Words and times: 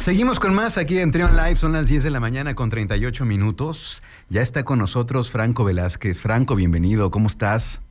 Seguimos 0.00 0.40
con 0.40 0.54
más 0.54 0.78
aquí 0.78 0.98
en 0.98 1.10
Trion 1.10 1.36
Live, 1.36 1.56
son 1.56 1.74
las 1.74 1.88
10 1.88 2.04
de 2.04 2.10
la 2.10 2.20
mañana 2.20 2.54
con 2.54 2.70
38 2.70 3.26
minutos. 3.26 4.02
Ya 4.30 4.40
está 4.40 4.64
con 4.64 4.78
nosotros 4.78 5.30
Franco 5.30 5.62
Velázquez. 5.62 6.22
Franco, 6.22 6.54
bienvenido, 6.54 7.10
¿cómo 7.10 7.26
estás? 7.26 7.82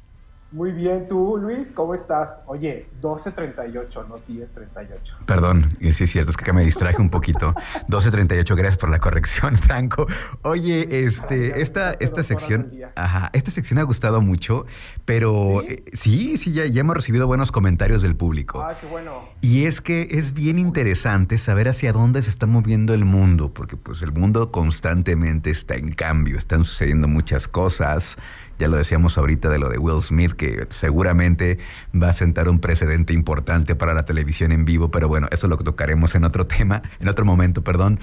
Muy 0.51 0.71
bien, 0.71 1.07
tú, 1.07 1.38
Luis, 1.38 1.71
¿cómo 1.71 1.93
estás? 1.93 2.41
Oye, 2.47 2.88
12.38, 3.04 4.07
no 4.07 4.17
10.38. 4.17 5.25
Perdón, 5.27 5.70
sí 5.79 6.04
es 6.05 6.09
cierto, 6.09 6.31
es 6.31 6.38
que 6.38 6.52
me 6.54 6.63
distraje 6.63 6.99
un 6.99 7.11
poquito. 7.11 7.54
12.38, 7.88 8.55
gracias 8.55 8.77
por 8.77 8.89
la 8.89 8.97
corrección, 8.97 9.55
Franco. 9.61 10.07
Oye, 10.41 11.05
este, 11.05 11.61
esta, 11.61 11.93
esta 11.93 12.23
sección, 12.23 12.70
ajá, 12.96 13.29
esta 13.33 13.51
sección 13.51 13.77
ha 13.77 13.83
gustado 13.83 14.21
mucho, 14.21 14.65
pero 15.05 15.64
sí, 15.93 16.33
eh, 16.33 16.38
sí, 16.38 16.52
ya, 16.52 16.66
ya 16.66 16.81
hemos 16.81 16.95
recibido 16.95 17.27
buenos 17.27 17.52
comentarios 17.52 18.02
del 18.02 18.16
público. 18.16 18.61
Ah, 18.61 18.75
qué 18.79 18.88
bueno. 18.88 19.29
Y 19.41 19.66
es 19.66 19.81
que 19.81 20.07
es 20.09 20.34
bien 20.34 20.57
interesante 20.57 21.38
saber 21.38 21.70
hacia 21.70 21.93
dónde 21.93 22.23
se 22.23 22.29
está 22.31 22.47
moviendo 22.47 22.95
el 22.95 23.05
mundo, 23.05 23.54
porque 23.54 23.77
pues 23.77 24.02
el 24.02 24.13
mundo 24.13 24.52
constantemente 24.52 25.52
está 25.52 25.75
en 25.75 25.93
cambio, 25.93 26.39
están 26.39 26.66
sucediendo 26.66 27.07
muchas 27.07 27.47
cosas 27.47 28.18
ya 28.59 28.68
lo 28.68 28.75
decíamos 28.75 29.18
ahorita 29.18 29.49
de 29.49 29.57
lo 29.57 29.69
de 29.69 29.77
Will 29.77 30.01
Smith, 30.01 30.33
que 30.33 30.68
seguramente 30.69 31.57
va 31.95 32.09
a 32.09 32.13
sentar 32.13 32.49
un 32.49 32.59
precedente 32.59 33.13
importante 33.13 33.73
para 33.75 33.94
la 33.94 34.03
televisión 34.03 34.52
en 34.52 34.66
vivo, 34.66 34.91
pero 34.91 35.08
bueno, 35.08 35.27
eso 35.31 35.47
lo 35.47 35.58
tocaremos 35.58 36.13
en 36.13 36.25
otro 36.25 36.45
tema, 36.58 36.83
en 36.99 37.08
otro 37.08 37.25
momento, 37.25 37.63
perdón. 37.63 37.99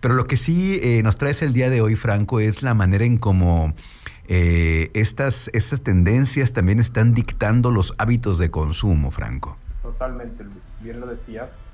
Pero 0.00 0.14
lo 0.14 0.26
que 0.26 0.36
sí 0.36 0.80
eh, 0.82 1.02
nos 1.02 1.16
trae 1.16 1.34
el 1.40 1.52
día 1.52 1.70
de 1.70 1.80
hoy, 1.80 1.94
Franco, 1.94 2.40
es 2.40 2.62
la 2.62 2.74
manera 2.74 3.04
en 3.04 3.18
cómo 3.18 3.74
eh, 4.26 4.90
estas, 4.94 5.48
estas 5.52 5.82
tendencias 5.82 6.52
también 6.52 6.80
están 6.80 7.14
dictando 7.14 7.70
los 7.70 7.94
hábitos 7.98 8.38
de 8.38 8.50
consumo, 8.50 9.10
Franco. 9.10 9.56
Totalmente, 9.82 10.42
Luis, 10.42 10.74
bien 10.80 11.00
lo 11.00 11.06
decías. 11.06 11.64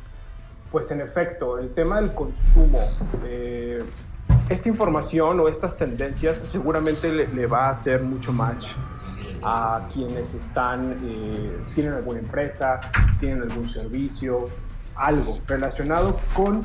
Pues 0.73 0.91
en 0.91 1.01
efecto, 1.01 1.59
el 1.59 1.73
tema 1.73 2.01
del 2.01 2.13
consumo, 2.13 2.81
eh, 3.25 3.83
esta 4.49 4.69
información 4.69 5.41
o 5.41 5.49
estas 5.49 5.77
tendencias 5.77 6.41
seguramente 6.45 7.27
le, 7.27 7.47
va 7.47 7.69
a 7.69 7.71
hacer 7.71 8.03
mucho 8.03 8.33
match 8.33 8.69
a 9.43 9.89
quienes 9.93 10.35
están, 10.35 10.97
eh, 11.03 11.59
tienen 11.75 11.95
alguna 11.95 12.21
empresa, 12.21 12.81
tienen 13.19 13.43
algún 13.43 13.69
servicio, 13.69 14.49
algo 14.95 15.39
relacionado 15.47 16.19
con 16.35 16.63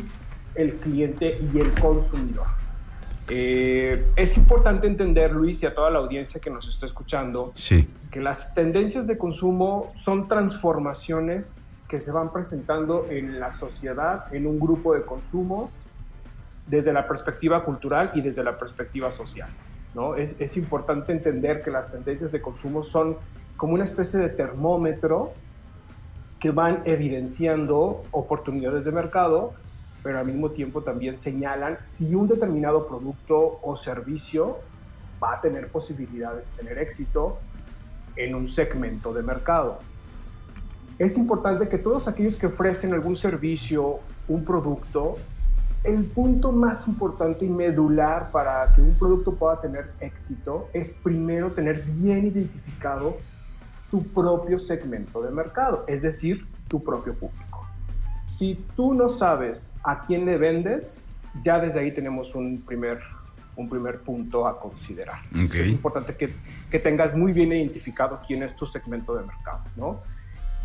el 0.55 0.73
cliente 0.75 1.39
y 1.53 1.59
el 1.59 1.71
consumidor. 1.73 2.45
Eh, 3.29 4.05
es 4.15 4.37
importante 4.37 4.87
entender, 4.87 5.31
Luis, 5.31 5.63
y 5.63 5.65
a 5.65 5.73
toda 5.73 5.89
la 5.89 5.99
audiencia 5.99 6.41
que 6.41 6.49
nos 6.49 6.67
está 6.67 6.85
escuchando, 6.85 7.53
que 8.11 8.19
las 8.19 8.53
tendencias 8.53 9.07
de 9.07 9.17
consumo 9.17 9.91
son 9.95 10.27
transformaciones 10.27 11.65
que 11.87 11.99
se 11.99 12.11
van 12.11 12.31
presentando 12.31 13.07
en 13.09 13.39
la 13.39 13.51
sociedad, 13.51 14.33
en 14.33 14.47
un 14.47 14.59
grupo 14.59 14.93
de 14.93 15.03
consumo 15.03 15.71
desde 16.67 16.93
la 16.93 17.07
perspectiva 17.07 17.63
cultural 17.63 18.11
y 18.13 18.21
desde 18.21 18.43
la 18.43 18.57
perspectiva 18.57 19.11
social. 19.11 19.49
¿no? 19.93 20.15
Es, 20.15 20.39
es 20.39 20.57
importante 20.57 21.11
entender 21.11 21.61
que 21.61 21.71
las 21.71 21.91
tendencias 21.91 22.31
de 22.31 22.41
consumo 22.41 22.83
son 22.83 23.17
como 23.57 23.73
una 23.73 23.83
especie 23.83 24.19
de 24.19 24.29
termómetro 24.29 25.33
que 26.39 26.49
van 26.49 26.81
evidenciando 26.85 28.03
oportunidades 28.11 28.85
de 28.85 28.91
mercado, 28.91 29.53
pero 30.01 30.19
al 30.19 30.25
mismo 30.25 30.49
tiempo 30.49 30.81
también 30.81 31.19
señalan 31.19 31.77
si 31.83 32.15
un 32.15 32.27
determinado 32.27 32.87
producto 32.87 33.59
o 33.61 33.75
servicio 33.75 34.57
va 35.23 35.35
a 35.35 35.41
tener 35.41 35.67
posibilidades 35.67 36.49
de 36.49 36.63
tener 36.63 36.79
éxito 36.79 37.37
en 38.15 38.33
un 38.33 38.49
segmento 38.49 39.13
de 39.13 39.21
mercado. 39.21 39.79
Es 40.97 41.17
importante 41.17 41.67
que 41.67 41.77
todos 41.77 42.07
aquellos 42.07 42.35
que 42.35 42.47
ofrecen 42.47 42.93
algún 42.93 43.15
servicio, 43.15 43.99
un 44.27 44.43
producto, 44.43 45.17
el 45.83 46.05
punto 46.05 46.51
más 46.51 46.87
importante 46.87 47.45
y 47.45 47.49
medular 47.49 48.29
para 48.31 48.71
que 48.75 48.81
un 48.81 48.93
producto 48.93 49.33
pueda 49.33 49.59
tener 49.59 49.91
éxito 49.99 50.69
es 50.73 50.89
primero 51.03 51.51
tener 51.51 51.81
bien 51.83 52.27
identificado 52.27 53.17
tu 53.89 54.03
propio 54.03 54.57
segmento 54.57 55.21
de 55.21 55.31
mercado, 55.31 55.83
es 55.87 56.03
decir, 56.03 56.45
tu 56.67 56.83
propio 56.83 57.13
público. 57.15 57.67
Si 58.25 58.55
tú 58.75 58.93
no 58.93 59.09
sabes 59.09 59.77
a 59.83 59.99
quién 59.99 60.25
le 60.25 60.37
vendes, 60.37 61.19
ya 61.43 61.59
desde 61.59 61.81
ahí 61.81 61.93
tenemos 61.93 62.35
un 62.35 62.61
primer, 62.61 62.99
un 63.55 63.67
primer 63.67 63.99
punto 63.99 64.47
a 64.47 64.59
considerar. 64.59 65.19
Es 65.33 65.67
importante 65.67 66.15
que, 66.15 66.33
que 66.69 66.79
tengas 66.79 67.15
muy 67.15 67.33
bien 67.33 67.51
identificado 67.51 68.21
quién 68.25 68.43
es 68.43 68.55
tu 68.55 68.65
segmento 68.65 69.15
de 69.15 69.25
mercado, 69.25 69.63
¿no? 69.75 69.99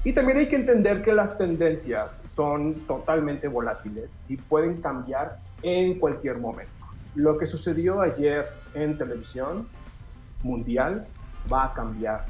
Y 0.07 0.13
también 0.13 0.39
hay 0.39 0.49
que 0.49 0.55
entender 0.55 1.03
que 1.03 1.13
las 1.13 1.37
tendencias 1.37 2.23
son 2.33 2.75
totalmente 2.87 3.49
volátiles 3.49 4.25
y 4.29 4.37
pueden 4.37 4.81
cambiar 4.81 5.41
en 5.65 5.99
cualquier 5.99 6.39
momento. 6.39 6.71
Lo 7.17 7.37
que 7.37 7.45
sucedió 7.45 8.01
ayer 8.01 8.47
en 8.75 8.97
televisión 8.97 9.67
mundial 10.45 11.09
va 11.53 11.65
a 11.65 11.75
cambiar 11.75 12.25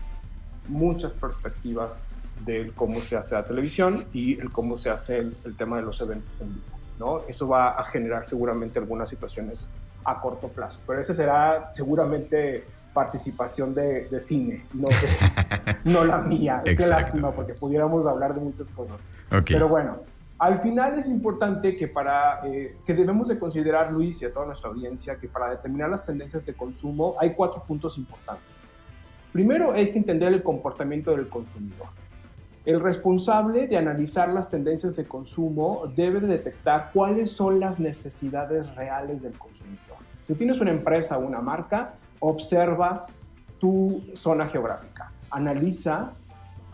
muchas 0.69 1.13
perspectivas 1.13 2.17
de 2.47 2.73
cómo 2.75 2.99
se 3.01 3.19
hace 3.19 3.35
la 3.35 3.45
televisión 3.45 4.07
y 4.15 4.41
el 4.41 4.51
cómo 4.51 4.79
se 4.79 4.89
hace 4.89 5.19
el, 5.19 5.57
tema 5.59 5.77
de 5.77 5.83
los 5.83 6.01
eventos 6.01 6.41
en 6.41 6.55
vivo. 6.55 6.79
¿no? 6.99 7.21
Eso 7.29 7.47
va 7.47 7.73
a 7.73 7.85
generar 7.85 8.27
seguramente 8.27 8.79
algunas 8.79 9.11
situaciones 9.11 9.71
a 10.03 10.19
corto 10.23 10.49
plazo, 10.49 10.81
pero 10.87 11.03
ese 11.03 11.13
será 11.13 11.69
seguramente 11.75 12.65
participación 12.97 13.75
de, 13.75 14.09
cine, 14.21 14.65
no, 14.73 14.89
no 15.85 16.05
la 16.07 16.17
mía. 16.17 16.63
Qué 16.65 16.87
lástima, 16.87 17.31
porque 17.31 17.53
pudiéramos 17.53 18.07
hablar 18.07 18.35
de 18.35 18.41
muchas 18.41 18.69
cosas. 18.71 19.05
Pero 19.45 19.69
bueno, 19.69 19.99
al 20.39 20.57
final 20.57 20.99
es 20.99 21.07
importante 21.07 21.77
que 21.77 21.89
para 21.89 22.41
eh, 22.47 22.79
que 22.87 22.95
debemos 22.95 23.29
de 23.29 23.39
considerar, 23.39 23.93
Luis, 23.93 24.23
y 24.23 24.25
a 24.25 24.33
toda 24.33 24.47
nuestra 24.47 24.71
audiencia, 24.71 25.19
que 25.19 25.29
para 25.29 25.51
determinar 25.51 25.91
las 25.91 26.07
tendencias 26.07 26.47
de 26.47 26.55
consumo 26.55 27.17
hay 27.21 27.35
cuatro 27.35 27.63
puntos 27.69 27.99
importantes. 27.99 28.71
Primero, 29.31 29.73
hay 29.73 29.93
que 29.93 29.99
entender 29.99 30.33
el 30.33 30.43
comportamiento 30.43 31.11
del 31.11 31.29
consumidor. 31.29 31.89
El 32.65 32.81
responsable 32.81 33.67
de 33.67 33.77
analizar 33.77 34.31
las 34.31 34.49
tendencias 34.49 34.97
de 34.97 35.05
consumo 35.05 35.85
debe 35.95 36.21
detectar 36.21 36.93
cuáles 36.95 37.31
son 37.31 37.61
las 37.61 37.79
necesidades 37.79 38.75
reales 38.75 39.21
del 39.21 39.37
consumidor. 39.37 39.99
Si 40.27 40.35
tienes 40.35 40.61
una 40.61 40.71
empresa 40.71 41.19
o 41.19 41.21
una 41.21 41.43
marca, 41.43 41.95
observa 42.21 43.07
tu 43.59 44.03
zona 44.15 44.47
geográfica, 44.47 45.13
analiza 45.31 46.13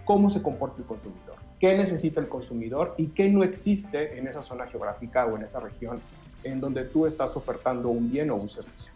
cómo 0.05 0.29
se 0.31 0.43
comporta 0.43 0.79
el 0.79 0.85
consumidor, 0.85 1.37
qué 1.59 1.77
necesita 1.77 2.21
el 2.21 2.29
consumidor 2.29 2.95
y 2.99 3.09
qué 3.09 3.29
no 3.29 3.45
existe 3.45 4.19
en 4.19 4.27
esa 4.27 4.43
zona 4.43 4.67
geográfica 4.67 5.27
o 5.27 5.37
en 5.37 5.45
esa 5.45 5.61
región 5.61 5.99
en 6.45 6.61
donde 6.61 6.85
tú 6.85 7.07
estás 7.07 7.37
ofertando 7.37 7.89
un 7.89 8.11
bien 8.11 8.31
o 8.31 8.37
un 8.37 8.49
servicio. 8.49 8.93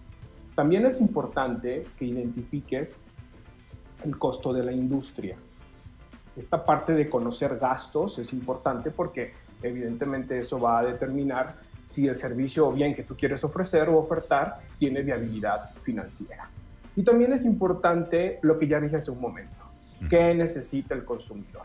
También 0.54 0.86
es 0.86 1.00
importante 1.00 1.86
que 1.98 2.06
identifiques 2.06 3.04
el 4.04 4.18
costo 4.18 4.52
de 4.52 4.64
la 4.64 4.72
industria. 4.72 5.36
Esta 6.36 6.64
parte 6.64 6.92
de 6.92 7.08
conocer 7.08 7.58
gastos 7.58 8.18
es 8.18 8.32
importante 8.32 8.90
porque 8.90 9.32
evidentemente 9.62 10.38
eso 10.38 10.60
va 10.60 10.80
a 10.80 10.84
determinar 10.84 11.54
si 11.86 12.08
el 12.08 12.16
servicio 12.16 12.66
o 12.66 12.72
bien 12.72 12.96
que 12.96 13.04
tú 13.04 13.16
quieres 13.16 13.44
ofrecer 13.44 13.88
o 13.88 13.96
ofertar 13.96 14.56
tiene 14.76 15.02
viabilidad 15.02 15.70
financiera. 15.84 16.50
Y 16.96 17.04
también 17.04 17.32
es 17.32 17.44
importante 17.44 18.40
lo 18.42 18.58
que 18.58 18.66
ya 18.66 18.80
dije 18.80 18.96
hace 18.96 19.12
un 19.12 19.20
momento, 19.20 19.56
¿qué 20.10 20.34
necesita 20.34 20.94
el 20.94 21.04
consumidor? 21.04 21.62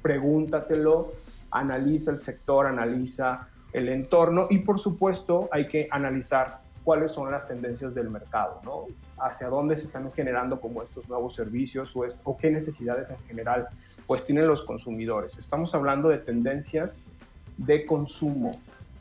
Pregúntatelo, 0.00 1.12
analiza 1.50 2.12
el 2.12 2.20
sector, 2.20 2.66
analiza 2.66 3.48
el 3.72 3.88
entorno 3.88 4.46
y 4.48 4.58
por 4.58 4.78
supuesto 4.78 5.48
hay 5.50 5.66
que 5.66 5.88
analizar 5.90 6.46
cuáles 6.84 7.10
son 7.10 7.32
las 7.32 7.48
tendencias 7.48 7.94
del 7.94 8.10
mercado, 8.10 8.60
¿no? 8.62 8.86
Hacia 9.18 9.48
dónde 9.48 9.76
se 9.76 9.86
están 9.86 10.12
generando 10.12 10.60
como 10.60 10.84
estos 10.84 11.08
nuevos 11.08 11.34
servicios 11.34 11.96
o, 11.96 12.06
o 12.22 12.36
qué 12.36 12.50
necesidades 12.50 13.10
en 13.10 13.18
general 13.26 13.66
pues 14.06 14.24
tienen 14.24 14.46
los 14.46 14.62
consumidores. 14.62 15.36
Estamos 15.36 15.74
hablando 15.74 16.10
de 16.10 16.18
tendencias 16.18 17.06
de 17.56 17.86
consumo, 17.86 18.52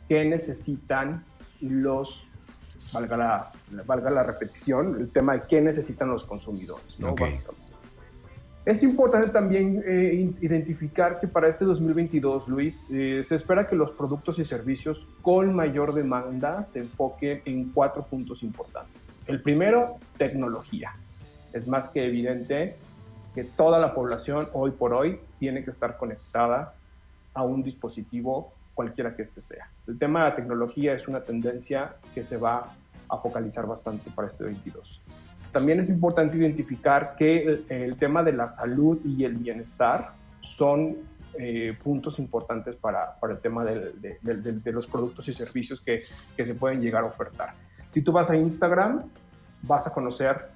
qué 0.07 0.25
necesitan 0.25 1.23
los, 1.61 2.31
valga 2.93 3.17
la, 3.17 3.51
valga 3.85 4.09
la 4.09 4.23
repetición, 4.23 4.99
el 4.99 5.09
tema 5.09 5.33
de 5.33 5.41
qué 5.47 5.61
necesitan 5.61 6.09
los 6.09 6.23
consumidores, 6.23 6.99
¿no? 6.99 7.15
Es 8.65 8.81
importante 8.81 9.29
también 9.29 9.83
eh, 9.85 10.33
identificar 10.39 11.19
que 11.19 11.27
para 11.27 11.49
este 11.49 11.65
2022, 11.65 12.47
Luis, 12.47 12.89
eh, 12.93 13.21
se 13.21 13.35
espera 13.35 13.67
que 13.67 13.75
los 13.75 13.91
productos 13.91 14.39
y 14.39 14.45
servicios 14.45 15.09
con 15.21 15.53
mayor 15.53 15.93
demanda 15.93 16.63
se 16.63 16.79
enfoquen 16.79 17.41
en 17.43 17.73
cuatro 17.73 18.01
puntos 18.03 18.41
importantes. 18.41 19.25
El 19.27 19.41
primero, 19.41 19.97
tecnología. 20.17 20.93
Es 21.51 21.67
más 21.67 21.89
que 21.89 22.05
evidente 22.05 22.73
que 23.35 23.43
toda 23.43 23.79
la 23.79 23.93
población 23.93 24.45
hoy 24.53 24.71
por 24.71 24.93
hoy 24.93 25.19
tiene 25.39 25.65
que 25.65 25.69
estar 25.69 25.97
conectada 25.97 26.71
a 27.33 27.43
un 27.43 27.63
dispositivo 27.63 28.53
cualquiera 28.73 29.15
que 29.15 29.21
este 29.21 29.41
sea. 29.41 29.69
El 29.87 29.97
tema 29.97 30.23
de 30.23 30.29
la 30.29 30.35
tecnología 30.35 30.93
es 30.93 31.07
una 31.07 31.21
tendencia 31.21 31.95
que 32.13 32.23
se 32.23 32.37
va 32.37 32.73
a 33.09 33.17
focalizar 33.17 33.65
bastante 33.67 34.11
para 34.11 34.27
este 34.27 34.43
22. 34.43 35.35
También 35.51 35.79
es 35.79 35.89
importante 35.89 36.35
identificar 36.37 37.15
que 37.15 37.63
el, 37.69 37.95
tema 37.97 38.23
de 38.23 38.33
la 38.33 38.47
salud 38.47 38.99
y 39.05 39.23
el 39.23 39.35
bienestar 39.35 40.13
son 40.41 40.97
eh, 41.37 41.77
puntos 41.81 42.17
importantes 42.17 42.75
para, 42.75 43.19
para 43.19 43.33
el 43.33 43.39
tema 43.39 43.63
de, 43.63 44.17
de, 44.21 44.71
los 44.71 44.87
productos 44.87 45.27
y 45.27 45.33
servicios 45.33 45.79
que, 45.79 45.99
que 46.35 46.45
se 46.45 46.55
pueden 46.55 46.81
llegar 46.81 47.03
a 47.03 47.05
ofertar. 47.05 47.53
Si 47.55 48.01
tú 48.01 48.11
vas 48.11 48.31
a 48.31 48.35
Instagram, 48.35 49.03
vas 49.61 49.85
a 49.85 49.93
conocer 49.93 50.49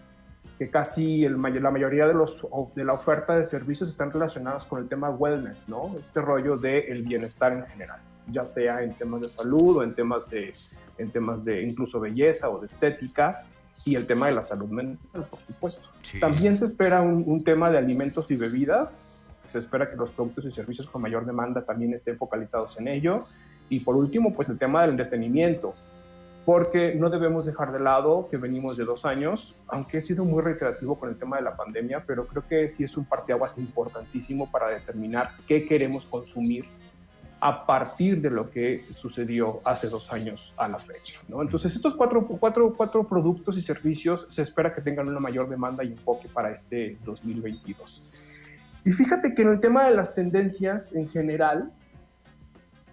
que 0.58 0.70
casi 0.70 1.24
el, 1.24 1.40
la 1.42 1.72
mayoría 1.72 2.08
de, 2.08 2.14
los, 2.14 2.46
de 2.76 2.84
la 2.84 2.94
oferta 2.94 3.36
de 3.36 3.44
servicios 3.44 3.90
están 3.90 4.12
relacionados 4.12 4.66
con 4.66 4.82
el 4.82 4.90
tema 4.90 5.10
wellness, 5.10 5.70
¿no? 5.70 5.96
Este 6.00 6.20
rollo 6.20 6.58
del 6.58 6.84
el 6.88 7.04
bienestar 7.04 7.54
en 7.54 7.66
general, 7.68 8.00
ya 8.32 8.44
sea 8.44 8.82
en 8.82 8.94
temas 8.96 9.22
de 9.22 9.30
salud 9.30 9.78
o 9.78 9.84
en 9.84 9.94
temas 9.94 10.30
de, 10.30 10.52
en 10.98 11.12
temas 11.12 11.46
de 11.46 11.62
incluso 11.62 12.00
belleza 12.00 12.50
o 12.50 12.60
de 12.60 12.66
estética 12.66 13.40
y 13.86 13.96
el 13.96 14.08
tema 14.08 14.26
de 14.28 14.34
la 14.34 14.44
salud 14.44 14.70
mental, 14.70 15.26
por 15.30 15.44
supuesto. 15.44 15.90
También 16.20 16.58
se 16.58 16.66
espera 16.66 17.02
un, 17.02 17.24
un, 17.28 17.44
tema 17.44 17.70
de 17.70 17.78
alimentos 17.78 18.32
y 18.32 18.36
bebidas. 18.36 19.24
Se 19.44 19.60
espera 19.60 19.90
que 19.90 19.96
los 19.96 20.12
productos 20.12 20.46
y 20.46 20.52
servicios 20.52 20.90
con 20.90 21.04
mayor 21.04 21.26
demanda 21.26 21.64
también 21.64 21.94
estén 21.94 22.18
focalizados 22.18 22.80
en 22.80 22.88
ello. 22.88 23.20
Y 23.70 23.80
por 23.82 23.96
último, 23.96 24.34
pues 24.34 24.50
el 24.50 24.58
tema 24.58 24.82
del 24.82 24.92
entretenimiento 24.92 25.74
porque 26.48 26.96
no 26.96 27.10
debemos 27.10 27.46
dejar 27.46 27.74
de 27.74 27.82
lado 27.82 28.26
que 28.32 28.38
venimos 28.38 28.78
de 28.78 28.86
dos 28.86 29.04
años, 29.04 29.58
aunque 29.68 29.98
he 29.98 30.02
sido 30.02 30.24
muy 30.24 30.42
reiterativo 30.42 30.98
con 30.98 31.10
el 31.10 31.20
tema 31.20 31.36
de 31.36 31.44
la 31.44 31.58
pandemia, 31.58 32.06
pero 32.08 32.26
creo 32.26 32.48
que 32.48 32.70
sí 32.70 32.86
es 32.86 32.96
un 32.96 33.04
parteaguas 33.04 33.58
importantísimo 33.58 34.50
para 34.50 34.70
determinar 34.70 35.30
qué 35.46 35.60
queremos 35.60 36.06
consumir 36.06 36.64
a 37.42 37.66
partir 37.66 38.22
de 38.22 38.30
lo 38.30 38.50
que 38.50 38.82
sucedió 38.82 39.60
hace 39.66 39.90
dos 39.90 40.14
años 40.14 40.54
a 40.56 40.70
la 40.70 40.78
fecha. 40.78 41.20
¿no? 41.28 41.42
Entonces, 41.42 41.76
estos 41.76 41.94
cuatro, 41.96 42.26
cuatro, 42.26 42.74
cuatro 42.74 43.06
productos 43.06 43.58
y 43.58 43.62
servicios 43.62 44.28
se 44.30 44.42
espera 44.42 44.74
que 44.74 44.80
tengan 44.80 45.10
una 45.10 45.20
mayor 45.20 45.50
demanda 45.50 45.84
y 45.84 45.92
enfoque 45.92 46.30
para 46.30 46.50
este 46.50 46.98
2022. 47.04 48.80
Y 48.86 48.94
fíjate 48.94 49.36
que 49.36 49.42
en 49.42 49.50
el 49.50 49.60
tema 49.60 49.84
de 49.84 49.94
las 49.94 50.16
tendencias 50.16 50.96
en 50.96 51.10
general, 51.10 51.74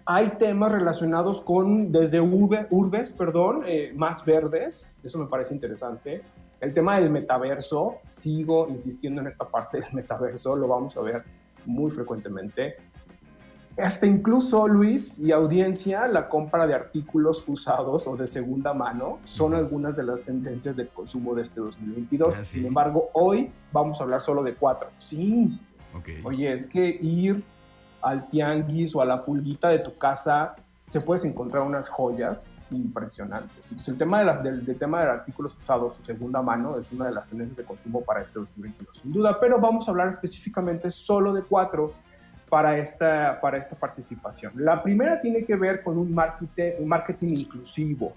hay 0.05 0.29
temas 0.37 0.71
relacionados 0.71 1.41
con 1.41 1.91
desde 1.91 2.21
urbes, 2.21 3.11
perdón, 3.11 3.63
eh, 3.65 3.91
más 3.95 4.23
verdes, 4.23 4.99
eso 5.03 5.17
me 5.17 5.25
parece 5.25 5.53
interesante. 5.53 6.21
El 6.61 6.73
tema 6.73 6.99
del 6.99 7.09
metaverso, 7.09 7.97
sigo 8.05 8.67
insistiendo 8.69 9.21
en 9.21 9.27
esta 9.27 9.45
parte 9.45 9.79
del 9.79 9.93
metaverso, 9.93 10.55
lo 10.55 10.67
vamos 10.67 10.95
a 10.97 11.01
ver 11.01 11.23
muy 11.65 11.89
frecuentemente. 11.91 12.75
Hasta 13.77 14.05
incluso, 14.05 14.67
Luis 14.67 15.19
y 15.19 15.33
audiencia, 15.33 16.07
la 16.07 16.29
compra 16.29 16.65
de 16.65 16.75
artículos 16.75 17.43
usados 17.47 18.07
o 18.07 18.15
de 18.15 18.25
segunda 18.25 18.73
mano 18.73 19.19
son 19.25 19.53
algunas 19.53 19.97
de 19.97 20.03
las 20.03 20.21
tendencias 20.21 20.77
de 20.77 20.87
consumo 20.87 21.35
de 21.35 21.41
este 21.41 21.59
2022. 21.59 22.39
Ah, 22.39 22.45
Sin 22.45 22.65
embargo, 22.67 23.09
hoy 23.13 23.51
vamos 23.73 23.99
a 23.99 24.03
hablar 24.05 24.21
solo 24.21 24.43
de 24.43 24.53
cuatro. 24.53 24.89
Sí. 24.97 25.59
Oye, 26.23 26.53
es 26.53 26.67
que 26.67 26.87
ir 26.87 27.43
al 28.05 28.29
tianguis 28.29 28.95
o 28.95 29.01
a 29.01 29.05
la 29.05 29.23
pulguita 29.23 29.69
de 29.69 29.79
tu 29.79 29.97
casa, 29.97 30.55
te 30.91 31.01
puedes 31.01 31.25
encontrar 31.25 31.63
unas 31.63 31.89
joyas 31.89 32.59
impresionantes. 32.71 33.69
Entonces, 33.69 33.89
el 33.89 33.97
tema, 33.97 34.19
de 34.19 34.25
las, 34.25 34.43
del, 34.43 34.77
tema 34.77 35.01
de 35.01 35.09
artículos 35.09 35.57
usados 35.57 35.97
o 35.99 36.01
segunda 36.01 36.41
mano 36.41 36.77
es 36.77 36.91
una 36.91 37.07
de 37.07 37.11
las 37.11 37.27
tendencias 37.27 37.57
de 37.57 37.63
consumo 37.65 38.01
para 38.01 38.21
este 38.21 38.39
2022, 38.39 38.99
sin 38.99 39.11
duda, 39.11 39.37
pero 39.39 39.59
vamos 39.59 39.87
a 39.87 39.91
hablar 39.91 40.07
específicamente 40.07 40.89
solo 40.89 41.33
de 41.33 41.41
cuatro 41.41 41.93
para 42.49 42.77
esta, 42.77 43.39
para 43.41 43.57
esta 43.57 43.75
participación. 43.75 44.53
La 44.55 44.81
primera 44.81 45.19
tiene 45.19 45.43
que 45.43 45.55
ver 45.55 45.81
con 45.81 45.97
un 45.97 46.13
marketing, 46.13 46.73
un 46.79 46.87
marketing 46.87 47.29
inclusivo 47.29 48.13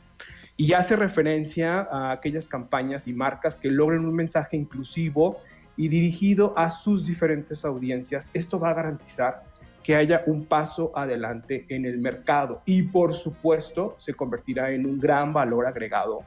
y 0.57 0.73
hace 0.73 0.97
referencia 0.97 1.89
a 1.91 2.13
aquellas 2.13 2.47
campañas 2.47 3.09
y 3.09 3.13
marcas 3.13 3.57
que 3.57 3.71
logren 3.71 4.05
un 4.05 4.15
mensaje 4.15 4.57
inclusivo 4.57 5.41
y 5.77 5.89
dirigido 5.89 6.53
a 6.57 6.69
sus 6.69 7.07
diferentes 7.07 7.65
audiencias. 7.65 8.31
Esto 8.35 8.59
va 8.59 8.71
a 8.71 8.75
garantizar 8.75 9.45
que 9.89 9.97
haya 9.97 10.23
un 10.27 10.45
paso 10.45 10.93
adelante 10.95 11.65
en 11.71 11.87
el 11.87 11.97
mercado 11.97 12.61
y 12.67 12.83
por 12.83 13.15
supuesto 13.15 13.95
se 13.97 14.13
convertirá 14.13 14.71
en 14.71 14.85
un 14.85 15.01
gran 15.01 15.33
valor 15.33 15.67
agregado 15.67 16.19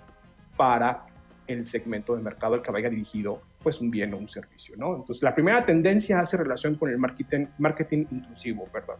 para 0.58 1.06
el 1.46 1.64
segmento 1.64 2.16
de 2.16 2.24
mercado 2.24 2.56
al 2.56 2.64
que 2.64 2.72
vaya 2.72 2.90
dirigido 2.90 3.40
pues 3.62 3.80
un 3.80 3.92
bien 3.92 4.16
o 4.16 4.18
un 4.18 4.28
servicio, 4.28 4.76
¿no? 4.78 4.96
Entonces 4.96 5.22
la 5.22 5.36
primera 5.36 5.64
tendencia 5.64 6.20
hace 6.20 6.38
relación 6.38 6.74
con 6.74 6.90
el 6.90 6.98
marketing, 6.98 7.46
marketing 7.60 8.06
inclusivo, 8.10 8.64
perdón. 8.64 8.96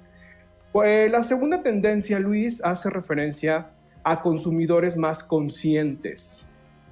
Pues 0.72 1.10
la 1.10 1.24
segunda 1.24 1.64
tendencia, 1.64 2.20
Luis, 2.20 2.64
hace 2.64 2.92
referencia 2.92 3.72
a 4.04 4.22
consumidores 4.22 4.96
más 4.96 5.24
conscientes. 5.24 6.48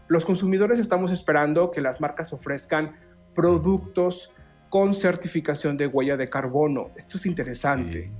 Los 0.07 0.25
consumidores 0.25 0.79
estamos 0.79 1.11
esperando 1.11 1.69
que 1.69 1.81
las 1.81 2.01
marcas 2.01 2.33
ofrezcan 2.33 2.95
productos 3.35 4.33
con 4.69 4.93
certificación 4.93 5.77
de 5.77 5.87
huella 5.87 6.15
de 6.15 6.27
carbono. 6.27 6.91
Esto 6.95 7.17
es 7.17 7.25
interesante. 7.25 8.11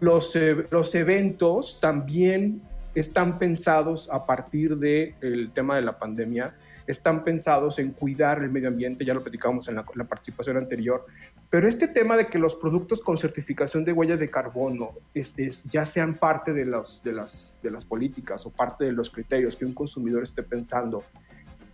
Los, 0.00 0.34
e, 0.36 0.56
los, 0.70 0.94
eventos 0.94 1.80
también 1.80 2.62
están 2.94 3.38
pensados 3.38 4.08
a 4.10 4.24
partir 4.24 4.76
del 4.76 5.50
tema 5.52 5.76
de 5.76 5.82
la 5.82 5.98
pandemia, 5.98 6.54
están 6.86 7.22
pensados 7.22 7.78
en 7.78 7.92
cuidar 7.92 8.42
el 8.42 8.50
medio 8.50 8.68
ambiente, 8.68 9.04
ya 9.04 9.12
lo 9.12 9.22
platicamos 9.22 9.68
en 9.68 9.76
la, 9.76 9.84
participación 9.84 10.56
anterior, 10.56 11.04
pero 11.50 11.68
este 11.68 11.86
tema 11.88 12.16
de 12.16 12.28
que 12.28 12.38
los 12.38 12.54
productos 12.54 13.02
con 13.02 13.18
certificación 13.18 13.84
de 13.84 13.92
huella 13.92 14.16
de 14.16 14.30
carbono 14.30 14.92
es, 15.12 15.64
ya 15.64 15.84
sean 15.84 16.14
parte 16.14 16.52
de, 16.52 16.64
los, 16.64 17.02
de, 17.02 17.12
las, 17.12 17.60
de 17.62 17.70
las 17.70 17.84
políticas 17.84 18.46
o 18.46 18.50
parte 18.50 18.84
de 18.84 18.92
los 18.92 19.10
criterios 19.10 19.54
que 19.54 19.66
un 19.66 19.74
consumidor 19.74 20.22
esté 20.22 20.42
pensando 20.42 21.04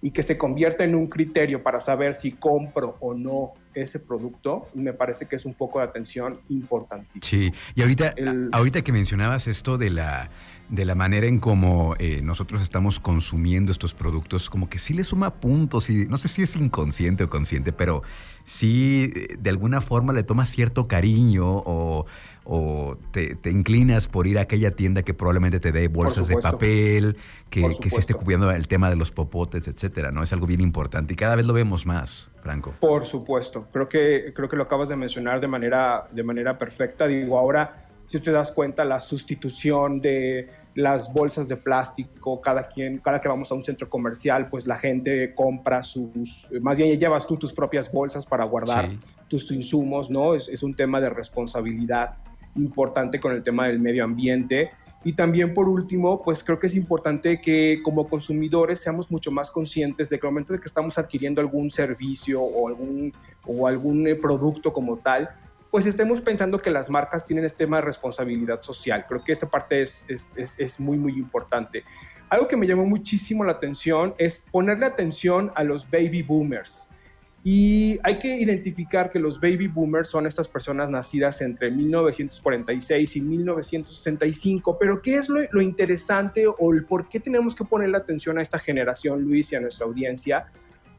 y 0.05 0.11
que 0.11 0.23
se 0.23 0.37
convierta 0.37 0.85
en 0.85 0.95
un 0.95 1.07
criterio 1.07 1.63
para 1.63 1.81
saber 1.81 2.13
si 2.13 2.33
compro 2.33 2.99
o 3.01 3.15
no 3.15 3.55
ese 3.73 4.01
producto, 4.01 4.67
me 4.75 4.93
parece 4.93 5.27
que 5.27 5.37
es 5.37 5.47
un 5.47 5.55
foco 5.55 5.79
de 5.79 5.87
atención 5.87 6.39
importantísimo. 6.51 7.23
Sí, 7.23 7.51
y 7.75 7.81
ahorita, 7.81 8.15
ahorita 8.53 8.83
que 8.83 8.93
mencionabas 8.93 9.47
esto 9.47 9.79
de 9.79 9.89
la, 9.89 10.29
de 10.69 10.85
la 10.85 10.95
manera 10.95 11.27
en 11.27 11.39
cómo 11.39 11.95
eh, 11.99 12.21
nosotros 12.23 12.61
estamos 12.61 12.99
consumiendo 12.99 13.71
estos 13.73 13.95
productos, 13.95 14.49
como 14.51 14.69
que 14.69 14.79
sí 14.79 14.95
le 14.95 15.05
suma 15.05 15.35
puntos, 15.35 15.91
y 15.91 16.07
no 16.07 16.17
sé 16.17 16.29
si 16.29 16.43
es 16.43 16.57
inconsciente 16.57 17.25
o 17.25 17.31
consciente, 17.31 17.73
pero 17.73 18.03
sí 18.45 19.13
eh, 19.15 19.37
de 19.39 19.51
alguna 19.51 19.81
forma 19.81 20.13
le 20.13 20.23
toma 20.23 20.47
cierto 20.47 20.89
cariño 20.89 21.45
o 21.47 22.07
o 22.45 22.99
te, 23.11 23.39
inclinas 23.51 24.07
por 24.07 24.27
ir 24.27 24.39
a 24.39 24.43
aquella 24.43 24.71
tienda 24.71 25.03
que 25.03 25.15
probablemente 25.15 25.61
te 25.61 25.73
dé 25.73 25.89
bolsas 25.89 26.29
de 26.29 26.37
papel, 26.37 27.17
que, 27.49 27.63
se 27.89 28.01
esté 28.01 28.15
cubriendo 28.15 28.51
el 28.51 28.69
tema 28.69 28.91
de 28.91 28.97
los 28.97 29.11
popotes, 29.11 29.67
etcétera, 29.67 30.11
¿no? 30.11 30.23
Es 30.23 30.33
algo 30.33 30.47
bien 30.47 30.61
importante 30.61 31.15
y 31.15 31.17
cada 31.17 31.37
vez 31.37 31.47
lo 31.47 31.55
vemos 31.55 31.87
más, 31.87 32.31
Franco. 32.43 32.75
Por 32.81 33.07
supuesto, 33.07 33.67
creo 33.73 33.89
que, 33.89 34.33
creo 34.35 34.49
que 34.49 34.57
lo 34.57 34.65
acabas 34.65 34.91
de 34.91 34.97
mencionar 34.97 35.41
de 35.41 35.49
manera, 35.49 36.05
de 36.11 36.23
manera 36.23 36.59
perfecta. 36.59 37.07
Digo, 37.07 37.39
ahora, 37.39 37.84
si 38.07 38.21
te 38.21 38.31
das 38.31 38.51
cuenta, 38.53 38.85
la 38.85 39.01
sustitución 39.01 40.01
de 40.01 40.49
las 40.75 41.13
bolsas 41.13 41.49
de 41.49 41.57
plástico, 41.57 42.41
cada 42.41 42.69
quien, 42.69 42.99
cada 42.99 43.21
que 43.21 43.29
vamos 43.29 43.51
a 43.51 43.55
un 43.55 43.63
centro 43.63 43.89
comercial, 43.89 44.49
pues 44.49 44.67
la 44.67 44.77
gente 44.77 45.33
compra 45.35 45.83
sus, 45.83 46.51
más 46.61 46.79
bien 46.79 46.99
llevas 46.99 47.27
tú 47.27 47.37
tus 47.37 47.53
propias 47.53 47.91
bolsas 47.93 48.27
para 48.27 48.45
guardar 48.45 48.91
tus 49.29 49.51
insumos, 49.53 50.11
¿no? 50.11 50.35
Es, 50.35 50.49
es 50.49 50.63
un 50.63 50.75
tema 50.75 51.01
de 51.01 51.11
responsabilidad 51.11 52.17
importante 52.57 53.21
con 53.21 53.33
el 53.33 53.43
tema 53.43 53.67
del 53.67 53.81
medio 53.81 54.05
ambiente. 54.05 54.71
Y 55.07 55.13
también 55.13 55.53
por 55.53 55.69
último, 55.69 56.23
pues 56.23 56.43
creo 56.43 56.59
que 56.59 56.67
es 56.67 56.75
importante 56.75 57.39
que 57.39 57.81
como 57.85 58.09
consumidores 58.09 58.81
seamos 58.81 59.11
mucho 59.11 59.31
más 59.31 59.51
conscientes 59.51 60.09
de 60.09 60.19
que 60.19 60.27
al 60.27 60.33
momento 60.33 60.55
de 60.55 60.61
que 60.61 60.67
estamos 60.67 60.97
adquiriendo 60.97 61.43
algún 61.43 61.71
servicio 61.71 62.41
o 62.41 62.69
algún, 62.69 63.13
o 63.47 63.69
algún 63.69 64.07
eh, 64.07 64.15
producto 64.15 64.73
como 64.73 64.97
tal, 64.97 65.29
pues 65.75 65.87
estemos 65.87 66.21
pensando 66.21 66.61
que 66.61 66.71
las 66.71 66.89
marcas 66.89 67.27
tienen 67.27 67.45
este 67.45 67.65
tema 67.65 67.79
de 67.79 67.83
responsabilidad 67.83 68.63
social. 68.63 69.07
Creo 69.09 69.25
que 69.25 69.33
esa 69.33 69.51
parte 69.51 69.83
es, 69.83 70.07
es, 70.09 70.57
es, 70.57 70.79
muy, 70.79 70.97
muy 70.99 71.15
importante. 71.15 71.83
Algo 72.29 72.47
que 72.47 72.57
me 72.57 72.69
llamó 72.69 72.87
muchísimo 72.87 73.43
la 73.43 73.51
atención 73.51 74.15
es 74.17 74.45
ponerle 74.53 74.87
atención 74.87 75.51
a 75.57 75.65
los 75.65 75.91
baby 75.91 76.23
boomers. 76.23 76.91
Y 77.43 77.99
hay 78.05 78.21
que 78.21 78.37
identificar 78.37 79.11
que 79.11 79.19
los 79.19 79.41
baby 79.41 79.67
boomers 79.67 80.11
son 80.11 80.29
estas 80.29 80.47
personas 80.47 80.91
nacidas 80.91 81.41
entre 81.41 81.73
1946 81.73 83.17
y 83.17 83.21
1965, 83.23 84.79
pero 84.79 85.03
¿qué 85.03 85.17
es 85.17 85.29
lo, 85.29 85.61
interesante 85.61 86.45
o 86.47 86.73
el 86.73 86.85
por 86.85 87.09
qué 87.09 87.19
tenemos 87.19 87.53
que 87.53 87.65
ponerle 87.65 87.97
atención 87.97 88.39
a 88.39 88.43
esta 88.43 88.61
generación, 88.61 89.23
Luis, 89.23 89.51
y 89.51 89.57
a 89.57 89.61
nuestra 89.61 89.87
audiencia? 89.87 90.47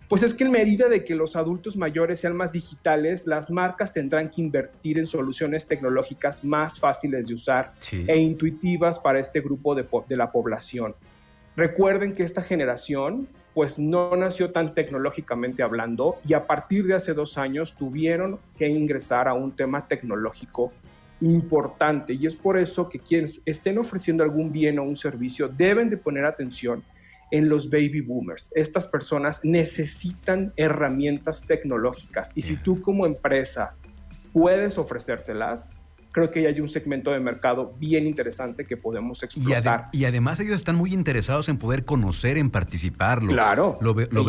Pues 0.08 0.22
es 0.22 0.34
que 0.34 0.44
en 0.44 0.52
medida 0.52 0.88
de 0.88 1.04
que 1.04 1.16
los 1.16 1.36
adultos 1.36 1.78
mayores 1.78 2.20
sean 2.20 2.36
más 2.36 2.52
digitales, 2.52 3.26
las 3.26 3.50
marcas 3.50 3.92
tendrán 3.92 4.30
que 4.30 4.42
invertir 4.42 5.00
en 5.00 5.08
soluciones 5.08 5.68
tecnológicas 5.68 6.44
más 6.44 6.80
fáciles 6.80 7.28
de 7.28 7.34
usar 7.34 7.74
e 7.92 8.18
intuitivas 8.18 9.00
para 9.00 9.20
este 9.20 9.42
grupo 9.42 9.74
de, 9.74 9.86
de 10.08 10.18
la 10.18 10.32
población. 10.32 10.96
Recuerden 11.56 12.14
que 12.14 12.24
esta 12.24 12.42
generación 12.42 13.28
pues 13.56 13.80
no 13.80 14.16
nació 14.18 14.52
tan 14.52 14.74
tecnológicamente 14.74 15.64
hablando 15.64 16.18
y 16.28 16.34
a 16.34 16.46
partir 16.46 16.86
de 16.86 16.94
hace 16.94 17.14
dos 17.14 17.38
años 17.38 17.76
tuvieron 17.76 18.38
que 18.58 18.68
ingresar 18.68 19.30
a 19.30 19.34
un 19.34 19.56
tema 19.56 19.88
tecnológico 19.88 20.74
importante 21.22 22.14
y 22.14 22.26
es 22.26 22.36
por 22.36 22.58
eso 22.58 22.90
que 22.90 23.00
quienes 23.00 23.42
estén 23.46 23.78
ofreciendo 23.78 24.24
algún 24.24 24.52
bien 24.52 24.78
o 24.78 24.84
un 24.84 24.98
servicio 24.98 25.48
deben 25.48 25.90
de 25.90 25.96
poner 25.96 26.26
atención 26.26 26.84
en 27.32 27.50
los 27.50 27.70
baby 27.70 28.02
boomers. 28.02 28.52
Estas 28.56 28.88
personas 28.88 29.42
necesitan 29.44 30.54
herramientas 30.56 31.46
tecnológicas 31.48 32.32
y 32.36 32.42
si 32.42 32.58
tú 32.58 32.82
como 32.82 33.06
empresa 33.06 33.76
puedes 34.34 34.78
ofrecérselas, 34.78 35.82
creo 36.16 36.32
que 36.32 36.48
hay 36.48 36.62
un 36.62 36.70
segmento 36.70 37.12
de 37.12 37.20
mercado 37.20 37.76
bien 37.78 38.08
interesante 38.08 38.66
que 38.66 38.78
podemos 38.78 39.22
explotar. 39.22 39.90
Y, 39.92 40.06
además 40.06 40.40
ellos 40.40 40.56
están 40.56 40.78
muy 40.78 40.94
interesados 40.94 41.50
en 41.50 41.58
poder 41.58 41.84
conocer, 41.84 42.38
en 42.38 42.52
participar. 42.52 43.20
Claro. 43.20 43.78
Lo, 43.82 43.94
veo, 43.94 44.08
lo 44.10 44.24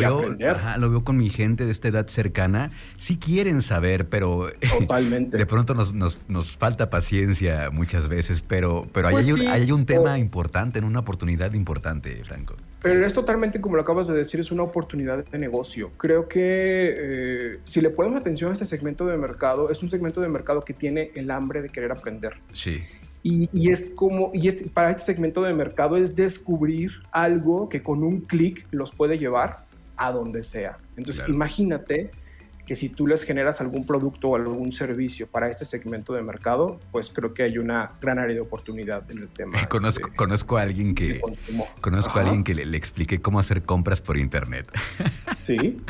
veo 0.89 1.03
con 1.05 1.15
mi 1.15 1.29
gente 1.29 1.65
de 1.65 1.71
esta 1.71 1.87
edad 1.87 2.07
cercana. 2.07 2.71
Sí 2.97 3.15
quieren 3.15 3.61
saber, 3.61 4.09
pero 4.09 4.49
Totalmente. 4.79 5.37
de 5.37 5.45
pronto 5.45 5.75
nos, 5.75 5.93
nos, 5.93 6.57
falta 6.57 6.89
paciencia 6.89 7.69
muchas 7.71 8.09
veces, 8.09 8.43
pero, 8.45 8.85
pero 8.91 9.09
pues 9.09 9.25
hay, 9.25 9.71
un, 9.71 9.85
tema 9.85 10.19
importante, 10.19 10.79
en 10.79 10.83
una 10.83 10.99
oportunidad 10.99 11.53
importante, 11.53 12.21
Franco. 12.25 12.57
Pero 12.81 13.05
es 13.05 13.13
totalmente, 13.13 13.59
como 13.59 13.75
lo 13.75 13.81
acabas 13.81 14.07
de 14.07 14.13
decir, 14.13 14.39
es 14.39 14.51
una 14.51 14.63
oportunidad 14.63 15.25
de 15.25 15.37
negocio. 15.39 15.91
Creo 15.97 16.27
que 16.27 16.95
eh, 16.97 17.59
si 17.63 17.81
le 17.81 17.89
ponemos 17.89 18.19
atención 18.19 18.51
a 18.51 18.53
este 18.53 18.65
segmento 18.65 19.05
de 19.05 19.17
mercado, 19.17 19.69
es 19.69 19.81
un 19.81 19.89
segmento 19.89 20.21
de 20.21 20.27
mercado 20.27 20.61
que 20.61 20.73
tiene 20.73 21.11
el 21.15 21.31
hambre 21.31 21.61
de 21.61 21.69
querer 21.69 21.91
aprender. 21.91 22.33
Sí. 22.53 22.83
Y, 23.23 23.69
es 23.69 23.91
como, 23.91 24.31
y 24.33 24.49
para 24.69 24.89
este 24.89 25.01
segmento 25.01 25.41
de 25.41 25.53
mercado 25.53 25.97
es 25.97 26.15
descubrir 26.15 26.91
algo 27.11 27.67
que 27.67 27.83
con 27.83 28.01
un 28.03 28.21
clic 28.21 28.65
los 28.71 28.91
puede 28.91 29.17
llevar 29.17 29.65
a 29.97 30.13
donde 30.13 30.41
sea. 30.43 30.77
Entonces, 30.95 31.27
imagínate 31.27 32.11
que 32.67 32.75
si 32.75 32.89
tú 32.89 33.07
les 33.07 33.23
generas 33.23 33.61
algún 33.61 33.87
producto 33.87 34.29
o 34.29 34.35
algún 34.35 34.73
servicio 34.73 35.25
para 35.25 35.49
este 35.49 35.63
segmento 35.63 36.13
de 36.13 36.21
mercado, 36.21 36.79
pues 36.91 37.09
creo 37.09 37.33
que 37.33 37.43
hay 37.43 37.57
una 37.57 37.93
gran 38.01 38.19
área 38.19 38.35
de 38.35 38.41
oportunidad 38.41 39.09
en 39.09 39.19
el 39.19 39.29
tema. 39.29 39.65
Conozco, 39.69 40.07
este, 40.07 40.15
conozco 40.15 40.57
a 40.57 40.63
alguien 40.63 40.93
que 40.93 41.21
conozco 41.81 42.19
a 42.19 42.23
alguien 42.23 42.43
que 42.43 42.53
le, 42.53 42.65
le, 42.65 42.77
expliqué 42.77 43.21
cómo 43.21 43.39
hacer 43.39 43.63
compras 43.63 44.01
por 44.01 44.17
internet. 44.17 44.69
Sí. 45.41 45.81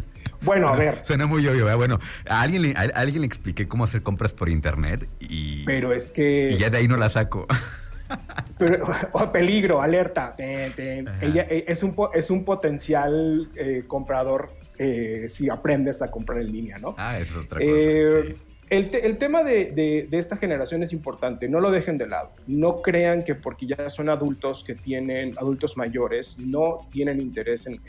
Bueno, 0.41 0.67
a 0.67 0.75
ver. 0.75 1.00
Suena 1.01 1.25
muy 1.25 1.48
obvio, 1.48 1.75
Bueno, 1.77 2.00
a 2.29 2.41
alguien, 2.41 2.62
le, 2.62 2.74
alguien 2.74 3.22
le 3.22 3.27
expliqué 3.27 3.67
cómo 3.67 3.86
hacer 3.86 4.03
compras 4.03 4.34
por 4.34 4.50
internet 4.50 5.10
y. 5.19 5.65
Pero 5.65 5.93
es 5.93 6.12
que. 6.12 6.50
Y 6.51 6.57
ya 6.57 6.69
de 6.69 6.77
ahí 6.77 6.88
no 6.88 6.96
la 6.96 7.10
saco. 7.10 7.48
Pero, 8.57 8.88
oh, 9.13 9.31
peligro, 9.31 9.81
alerta. 9.81 10.36
Ella 10.38 11.48
eh, 11.50 11.65
es 11.67 11.84
un, 11.84 11.96
es 12.13 12.29
un 12.29 12.46
potencial 12.46 13.50
eh, 13.55 13.84
comprador 13.88 14.51
eh, 14.77 15.25
si 15.27 15.50
aprendes 15.50 16.01
a 16.01 16.12
comprar 16.12 16.39
en 16.41 16.51
línea, 16.51 16.77
¿no? 16.77 16.96
Ah, 16.98 17.17
eso 17.19 17.39
es 17.39 17.46
otra 17.46 17.60
cosa. 17.60 17.72
Eh, 17.72 18.36
el, 18.69 19.17
tema 19.17 19.43
de, 19.43 20.10
esta 20.12 20.36
generación 20.36 20.84
es 20.84 20.91
importante, 20.91 21.48
no 21.48 21.62
lo 21.62 21.72
dejen 21.72 21.98
de 21.98 22.05
lado. 22.05 22.31
No 22.48 22.81
crean 22.81 23.24
que 23.24 23.34
porque 23.34 23.65
ya 23.65 23.89
son 23.89 24.10
adultos 24.10 24.63
que 24.63 24.75
tienen, 24.75 25.34
adultos 25.38 25.77
mayores, 25.77 26.38
no 26.38 26.88
tienen 26.91 27.22
interés 27.22 27.67
en, 27.67 27.79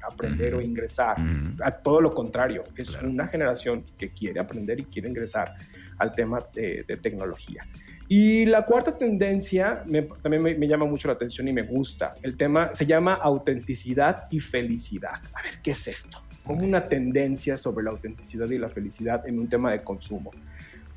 aprender 0.00 0.54
o 0.54 0.60
ingresar. 0.60 1.16
A 1.60 1.72
todo 1.72 2.00
lo 2.00 2.14
contrario, 2.14 2.62
es 2.76 2.94
una 3.02 3.26
generación 3.26 3.84
que 3.98 4.10
quiere 4.10 4.38
aprender 4.38 4.78
y 4.78 4.84
quiere 4.84 5.08
ingresar 5.08 5.54
al 5.98 6.12
tema 6.12 6.40
de, 6.54 6.84
tecnología. 7.02 7.66
Y 8.06 8.46
la 8.46 8.64
cuarta 8.64 8.96
tendencia 8.96 9.84
también 10.22 10.42
me, 10.42 10.54
me, 10.54 10.68
llama 10.68 10.86
mucho 10.86 11.08
la 11.08 11.14
atención 11.14 11.48
y 11.48 11.52
me 11.52 11.62
gusta. 11.62 12.14
El 12.22 12.36
tema 12.36 12.72
se 12.72 12.86
llama 12.86 13.14
autenticidad 13.14 14.28
y 14.30 14.40
felicidad. 14.40 15.20
A 15.34 15.42
ver, 15.42 15.60
¿qué 15.62 15.72
es 15.72 15.88
esto? 15.88 16.27
Como 16.48 16.64
una 16.64 16.82
tendencia 16.84 17.58
sobre 17.58 17.84
la 17.84 17.90
autenticidad 17.90 18.48
y 18.48 18.56
la 18.56 18.70
felicidad 18.70 19.28
en 19.28 19.38
un 19.38 19.50
tema 19.50 19.70
de 19.70 19.84
consumo. 19.84 20.30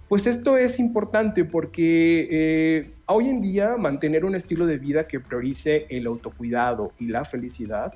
Pues 0.07 0.25
esto 0.25 0.55
es 0.55 0.79
importante 0.79 1.43
porque 1.43 2.27
eh, 2.31 2.91
hoy 3.07 3.27
en 3.27 3.41
día 3.41 3.75
mantener 3.75 4.23
un 4.23 4.33
estilo 4.33 4.65
de 4.65 4.77
vida 4.77 5.07
que 5.09 5.19
priorice 5.19 5.87
el 5.89 6.07
autocuidado 6.07 6.93
y 6.99 7.09
la 7.09 7.25
felicidad 7.25 7.93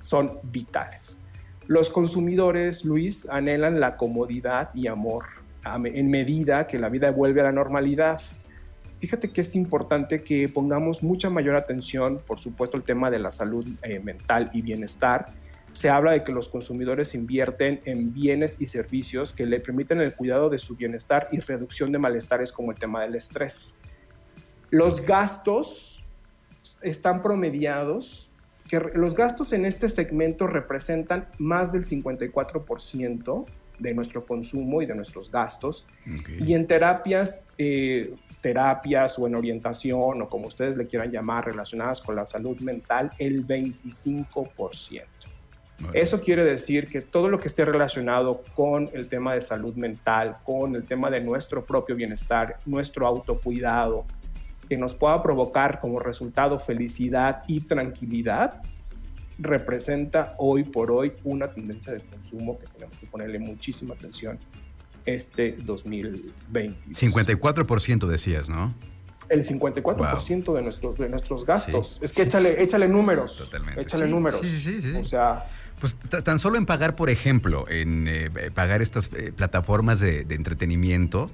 son 0.00 0.40
vitales. 0.42 1.22
Los 1.68 1.90
consumidores, 1.90 2.84
Luis, 2.84 3.28
anhelan 3.30 3.78
la 3.78 3.96
comodidad 3.96 4.74
y 4.74 4.88
amor 4.88 5.26
en 5.84 6.10
medida 6.10 6.66
que 6.66 6.76
la 6.76 6.88
vida 6.88 7.12
vuelve 7.12 7.40
a 7.40 7.44
la 7.44 7.52
normalidad. 7.52 8.20
Fíjate 8.98 9.30
que 9.30 9.42
es 9.42 9.54
importante 9.54 10.24
que 10.24 10.48
pongamos 10.48 11.04
mucha 11.04 11.30
mayor 11.30 11.54
atención, 11.54 12.20
por 12.26 12.40
supuesto, 12.40 12.76
el 12.76 12.82
tema 12.82 13.10
de 13.10 13.20
la 13.20 13.30
salud 13.30 13.64
eh, 13.82 14.00
mental 14.00 14.50
y 14.52 14.62
bienestar, 14.62 15.26
se 15.76 15.90
habla 15.90 16.12
de 16.12 16.24
que 16.24 16.32
los 16.32 16.48
consumidores 16.48 17.14
invierten 17.14 17.80
en 17.84 18.14
bienes 18.14 18.60
y 18.60 18.66
servicios 18.66 19.32
que 19.32 19.44
le 19.44 19.60
permiten 19.60 20.00
el 20.00 20.14
cuidado 20.14 20.48
de 20.48 20.58
su 20.58 20.74
bienestar 20.74 21.28
y 21.32 21.40
reducción 21.40 21.92
de 21.92 21.98
malestares 21.98 22.50
como 22.50 22.72
el 22.72 22.78
tema 22.78 23.02
del 23.02 23.14
estrés. 23.14 23.78
Los 24.70 25.02
gastos 25.02 26.02
están 26.80 27.22
promediados, 27.22 28.30
que 28.68 28.80
los 28.94 29.14
gastos 29.14 29.52
en 29.52 29.66
este 29.66 29.88
segmento 29.88 30.46
representan 30.46 31.28
más 31.38 31.72
del 31.72 31.84
54% 31.84 33.44
de 33.78 33.94
nuestro 33.94 34.24
consumo 34.24 34.80
y 34.80 34.86
de 34.86 34.94
nuestros 34.94 35.30
gastos. 35.30 35.86
Y 36.40 36.54
en 36.54 36.66
terapias, 36.66 37.48
eh, 37.58 38.14
terapias 38.40 39.18
o 39.18 39.26
en 39.26 39.34
orientación 39.34 40.22
o 40.22 40.28
como 40.28 40.46
ustedes 40.46 40.76
le 40.76 40.86
quieran 40.86 41.12
llamar, 41.12 41.44
relacionadas 41.44 42.00
con 42.00 42.16
la 42.16 42.24
salud 42.24 42.58
mental, 42.60 43.10
el 43.18 43.46
25%. 43.46 45.04
Eso 45.92 46.20
quiere 46.20 46.44
decir 46.44 46.88
que 46.88 47.00
todo 47.00 47.28
lo 47.28 47.38
que 47.38 47.48
esté 47.48 47.64
relacionado 47.64 48.42
con 48.54 48.90
el 48.92 49.08
tema 49.08 49.34
de 49.34 49.40
salud 49.40 49.74
mental, 49.74 50.38
con 50.44 50.74
el 50.74 50.84
tema 50.84 51.10
de 51.10 51.20
nuestro 51.20 51.64
propio 51.64 51.94
bienestar, 51.96 52.58
nuestro 52.64 53.06
autocuidado, 53.06 54.06
que 54.68 54.76
nos 54.76 54.94
pueda 54.94 55.22
provocar 55.22 55.78
como 55.78 56.00
resultado 56.00 56.58
felicidad 56.58 57.42
y 57.46 57.60
tranquilidad, 57.60 58.62
representa 59.38 60.34
hoy 60.38 60.64
por 60.64 60.90
hoy 60.90 61.12
una 61.24 61.48
tendencia 61.48 61.92
de 61.92 62.00
consumo 62.00 62.58
que 62.58 62.66
tenemos 62.66 62.96
que 62.98 63.06
ponerle 63.06 63.38
muchísima 63.38 63.94
atención 63.94 64.38
este 65.04 65.56
2020. 65.62 66.88
54% 66.90 68.06
decías, 68.06 68.48
¿no? 68.48 68.74
El 69.28 69.44
54% 69.44 70.54
de, 70.54 70.62
nuestros, 70.62 70.98
de 70.98 71.08
nuestros 71.08 71.44
gastos. 71.44 71.98
es 72.00 72.12
que 72.12 72.22
échale, 72.22 72.62
échale 72.62 72.88
números. 72.88 73.38
Totalmente. 73.38 73.80
Échale 73.80 74.08
números. 74.08 74.40
Sí, 74.40 74.60
sí, 74.60 74.80
sí. 74.80 74.96
O 74.96 75.04
sea, 75.04 75.46
pues 75.80 75.96
tan 75.96 76.38
solo 76.38 76.56
en 76.56 76.66
pagar, 76.66 76.96
por 76.96 77.10
ejemplo, 77.10 77.66
en 77.68 78.08
eh, 78.08 78.30
pagar 78.54 78.82
estas 78.82 79.10
eh, 79.14 79.32
plataformas 79.34 80.00
de, 80.00 80.26
entretenimiento, 80.30 81.30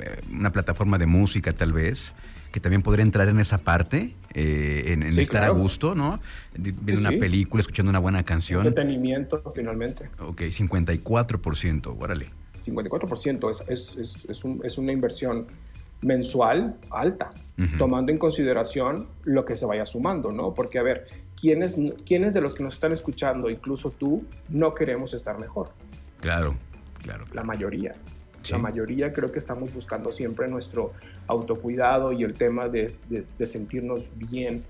eh, 0.00 0.20
una 0.32 0.50
plataforma 0.50 0.98
de 0.98 1.06
música 1.06 1.52
tal 1.52 1.72
vez, 1.72 2.14
que 2.52 2.60
también 2.60 2.82
podría 2.82 3.04
entrar 3.04 3.28
en 3.28 3.38
esa 3.38 3.58
parte, 3.58 4.14
en, 4.34 5.02
estar 5.02 5.44
a 5.44 5.50
gusto, 5.50 5.94
¿no? 5.94 6.20
Viendo 6.56 7.00
una 7.00 7.18
película, 7.18 7.60
escuchando 7.60 7.90
una 7.90 7.98
buena 7.98 8.22
canción. 8.24 8.66
Entretenimiento, 8.66 9.42
finalmente. 9.54 10.10
Ok, 10.18 10.42
54%, 10.42 11.96
órale. 11.98 12.30
54% 12.64 13.50
es, 13.50 13.64
es, 13.68 13.96
es, 13.98 14.24
es, 14.30 14.44
un, 14.44 14.60
es 14.64 14.78
una 14.78 14.92
inversión 14.92 15.46
mensual 16.00 16.76
alta, 16.90 17.32
tomando 17.76 18.12
en 18.12 18.18
consideración 18.18 19.08
lo 19.24 19.44
que 19.44 19.56
se 19.56 19.66
vaya 19.66 19.84
sumando, 19.84 20.30
¿no? 20.30 20.54
Porque, 20.54 20.78
a 20.78 20.82
ver, 20.82 21.08
¿quiénes, 21.40 21.76
¿quiénes 22.04 22.34
de 22.34 22.40
los 22.40 22.54
que 22.54 22.62
nos 22.62 22.74
están 22.74 22.92
escuchando, 22.92 23.50
incluso 23.50 23.90
tú, 23.90 24.24
no 24.48 24.74
queremos 24.74 25.14
estar 25.14 25.38
mejor? 25.38 25.70
Claro, 26.20 26.54
claro. 27.02 27.24
La 27.32 27.44
mayoría. 27.44 27.94
La 28.50 28.58
mayoría 28.58 29.12
creo 29.12 29.30
que 29.30 29.38
estamos 29.38 29.74
buscando 29.74 30.10
siempre 30.10 30.48
nuestro 30.48 30.92
autocuidado 31.26 32.12
y 32.12 32.22
el 32.22 32.32
tema 32.32 32.66
de, 32.68 32.96
de, 33.08 33.46
sentirnos 33.46 34.08
bien 34.14 34.64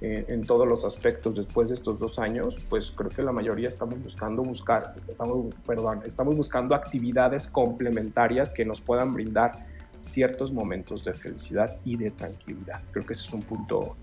eh, 0.00 0.26
en 0.28 0.46
todos 0.46 0.68
los 0.68 0.84
aspectos 0.84 1.34
después 1.34 1.68
de 1.70 1.74
estos 1.74 1.98
dos 1.98 2.20
años, 2.20 2.62
pues 2.68 2.92
creo 2.92 3.10
que 3.10 3.22
la 3.22 3.32
mayoría 3.32 3.66
estamos 3.66 4.00
buscando 4.00 4.42
buscar, 4.42 4.94
estamos, 5.08 5.52
perdón, 5.66 6.02
estamos 6.06 6.36
buscando 6.36 6.76
actividades 6.76 7.48
complementarias 7.48 8.52
que 8.52 8.64
nos 8.64 8.80
puedan 8.80 9.12
brindar 9.12 9.66
ciertos 9.98 10.52
momentos 10.52 11.02
de 11.02 11.14
felicidad 11.14 11.76
y 11.84 11.96
de 11.96 12.10
tranquilidad. 12.12 12.82
Creo 12.92 13.04
que 13.04 13.14
ese 13.14 13.26
es 13.26 13.32
un 13.32 13.42
punto 13.42 13.96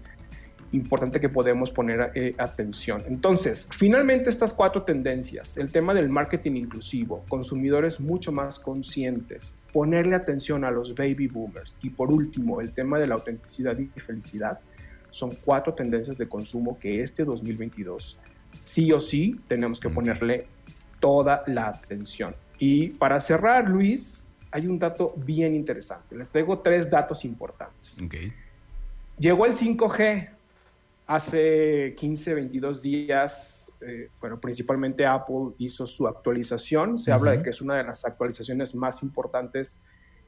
importante 0.72 1.20
que 1.20 1.30
podemos 1.30 1.72
poner 1.72 2.12
eh, 2.16 2.34
atención. 2.38 3.04
Entonces, 3.08 3.68
finalmente 3.72 4.30
estas 4.30 4.54
cuatro 4.54 4.84
tendencias, 4.84 5.58
el 5.58 5.72
tema 5.72 5.94
del 5.94 6.10
marketing 6.10 6.54
inclusivo, 6.54 7.26
consumidores 7.28 8.00
mucho 8.00 8.32
más 8.32 8.60
conscientes, 8.60 9.56
ponerle 9.74 10.16
atención 10.16 10.64
a 10.64 10.72
los 10.72 10.96
baby 10.96 11.28
boomers 11.28 11.78
y 11.82 11.90
por 11.90 12.12
último, 12.12 12.62
el 12.62 12.72
tema 12.72 13.00
de 13.00 13.08
la 13.08 13.16
autenticidad 13.16 13.78
y 13.78 13.88
felicidad, 14.00 14.60
son 15.10 15.36
cuatro 15.44 15.74
tendencias 15.74 16.18
de 16.18 16.28
consumo 16.28 16.80
que 16.80 17.02
este 17.02 17.26
2022 17.26 18.18
sí 18.64 18.92
o 18.94 19.00
sí 19.00 19.40
tenemos 19.48 19.80
que 19.80 19.90
ponerle 19.90 20.48
toda 21.00 21.44
la 21.48 21.68
atención. 21.68 22.36
Y 22.60 22.90
para 22.90 23.20
cerrar, 23.20 23.68
Luis, 23.68 24.38
hay 24.52 24.68
un 24.68 24.80
dato 24.80 25.14
bien 25.18 25.54
interesante. 25.54 26.16
Les 26.16 26.30
traigo 26.30 26.60
tres 26.60 26.90
datos 26.90 27.26
importantes. 27.26 28.04
Llegó 29.18 29.46
el 29.46 29.54
5G 29.54 30.30
hace 31.12 31.94
15, 31.98 32.36
22 32.36 32.82
días. 32.82 33.78
Eh, 33.82 34.10
bueno, 34.22 34.40
principalmente 34.40 35.06
Apple 35.06 35.54
hizo 35.58 35.86
su 35.86 36.08
actualización. 36.08 36.98
Se 36.98 37.12
habla 37.12 37.32
de 37.32 37.44
que 37.44 37.50
es 37.50 37.62
una 37.62 37.76
de 37.76 37.84
las 37.84 38.06
actualizaciones 38.06 38.76
más 38.76 39.04
importantes 39.04 39.84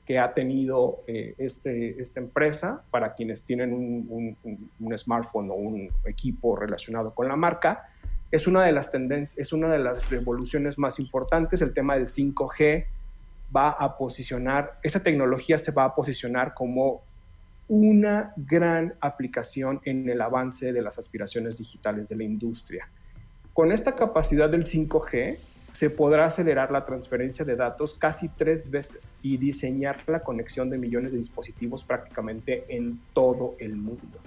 que 0.05 0.19
ha 0.19 0.33
tenido 0.33 1.01
eh, 1.07 1.35
este, 1.37 2.01
esta 2.01 2.19
empresa 2.19 2.83
para 2.91 3.13
quienes 3.13 3.45
tienen 3.45 3.71
un, 3.73 4.35
un, 4.77 4.97
smartphone 4.97 5.49
o 5.51 5.53
un 5.53 5.89
equipo 6.03 6.57
relacionado 6.57 7.15
con 7.15 7.29
la 7.29 7.37
marca. 7.37 7.89
Es 8.29 8.45
una 8.45 8.63
de 8.63 8.73
las 8.73 8.91
tendencias, 8.91 9.39
es 9.39 9.53
una 9.53 9.69
de 9.69 9.79
las 9.79 10.09
revoluciones 10.09 10.77
más 10.77 10.99
importantes, 10.99 11.61
el 11.61 11.73
tema 11.73 11.95
del 11.95 12.07
5G 12.07 12.87
va 13.55 13.69
a 13.69 13.97
posicionar, 13.97 14.79
esa 14.83 15.01
tecnología 15.01 15.57
se 15.57 15.71
va 15.71 15.85
a 15.85 15.95
posicionar 15.95 16.53
como 16.53 17.03
una 17.67 18.33
gran 18.35 18.95
aplicación 18.99 19.81
en 19.85 20.09
el 20.09 20.21
avance 20.21 20.73
de 20.73 20.81
las 20.81 20.97
aspiraciones 20.97 21.57
digitales 21.57 22.07
de 22.09 22.15
la 22.15 22.23
industria. 22.23 22.89
Con 23.53 23.71
esta 23.71 23.95
capacidad 23.95 24.49
del 24.49 24.65
5G 24.65 25.37
se 25.71 25.89
podrá 25.89 26.25
acelerar 26.25 26.71
la 26.71 26.85
transferencia 26.85 27.43
de 27.45 27.55
datos 27.55 27.95
casi 27.95 28.29
tres 28.29 28.69
veces 28.69 29.17
y 29.23 29.37
diseñar 29.37 29.97
la 30.07 30.21
conexión 30.21 30.69
de 30.69 30.77
millones 30.77 31.11
de 31.11 31.17
dispositivos 31.17 31.83
prácticamente 31.83 32.65
en 32.69 32.99
todo 33.13 33.55
el 33.59 33.75
mundo. 33.75 34.19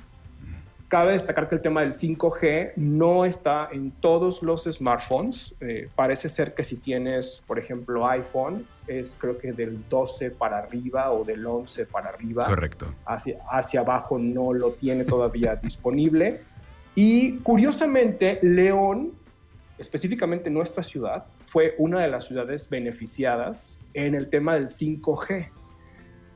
Cabe 0.89 1.13
destacar 1.13 1.49
que 1.49 1.57
el 1.57 1.61
tema 1.61 1.81
del 1.83 1.93
5G 1.93 2.73
no 2.77 3.25
está 3.25 3.69
en 3.73 3.91
todos 3.91 4.43
los 4.43 4.65
smartphones. 4.65 5.55
Eh, 5.61 5.89
parece 5.95 6.29
ser 6.29 6.55
que 6.55 6.63
si 6.63 6.77
tienes, 6.77 7.43
por 7.47 7.59
ejemplo, 7.59 8.09
iPhone, 8.09 8.67
es 8.87 9.17
creo 9.21 9.39
que 9.39 9.53
del 9.53 9.89
12 9.89 10.33
para 10.33 10.59
arriba 10.59 11.13
o 11.13 11.25
del 11.25 11.47
11 11.47 11.87
para 11.87 12.11
arriba. 12.11 12.45
Correcto. 12.45 12.93
Hacia, 13.05 13.39
hacia 13.51 13.81
abajo 13.81 14.19
no 14.19 14.53
lo 14.53 14.73
tiene 14.73 15.05
todavía 15.05 15.57
disponible. 15.63 16.41
Y 16.95 17.39
curiosamente, 17.39 18.39
León, 18.43 19.13
específicamente 19.79 20.51
nuestra 20.51 20.83
ciudad, 20.83 21.27
fue 21.45 21.75
una 21.79 22.01
de 22.01 22.09
las 22.09 22.25
ciudades 22.25 22.69
beneficiadas 22.71 23.85
en 23.93 24.15
el 24.15 24.29
tema 24.29 24.55
del 24.55 24.67
5G 24.67 25.51